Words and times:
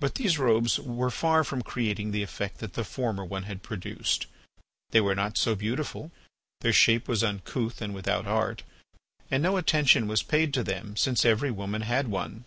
But 0.00 0.16
these 0.16 0.36
robes 0.36 0.80
were 0.80 1.12
far 1.12 1.44
from 1.44 1.62
creating 1.62 2.10
the 2.10 2.24
effect 2.24 2.58
that 2.58 2.72
the 2.72 2.82
former 2.82 3.24
one 3.24 3.44
had 3.44 3.62
produced. 3.62 4.26
They 4.90 5.00
were 5.00 5.14
not 5.14 5.38
so 5.38 5.54
beautiful, 5.54 6.10
their 6.62 6.72
shape 6.72 7.06
was 7.06 7.22
uncouth 7.22 7.80
and 7.80 7.94
without 7.94 8.26
art, 8.26 8.64
and 9.30 9.44
no 9.44 9.56
attention 9.56 10.08
was 10.08 10.24
paid 10.24 10.52
to 10.54 10.64
them 10.64 10.96
since 10.96 11.24
every 11.24 11.52
woman 11.52 11.82
bad 11.82 12.08
one. 12.08 12.46